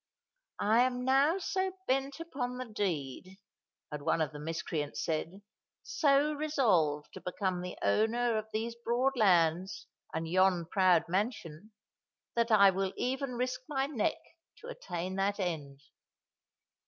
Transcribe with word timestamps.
"I 0.59 0.81
am 0.81 1.05
now 1.05 1.37
so 1.37 1.73
bent 1.87 2.19
upon 2.19 2.57
the 2.57 2.65
deed," 2.65 3.37
had 3.91 4.01
one 4.01 4.19
of 4.19 4.31
the 4.31 4.39
miscreants 4.39 5.05
said, 5.05 5.43
"_so 5.85 6.35
resolved 6.35 7.13
to 7.13 7.21
become 7.21 7.61
the 7.61 7.77
owner 7.83 8.35
of 8.39 8.47
these 8.51 8.73
broad 8.73 9.15
lands 9.15 9.85
and 10.11 10.27
yon 10.27 10.65
proud 10.65 11.05
mansion—that 11.07 12.49
I 12.49 12.71
will 12.71 12.93
even 12.97 13.35
risk 13.35 13.61
my 13.69 13.85
neck 13.85 14.17
to 14.61 14.69
attain 14.69 15.17
that 15.17 15.39
end! 15.39 15.81